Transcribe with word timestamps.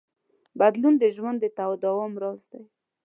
بدلون 0.59 0.93
د 0.99 1.03
ژوند 1.15 1.37
د 1.41 1.45
تداوم 1.57 2.13
راز 2.21 2.41
دی. 2.51 2.63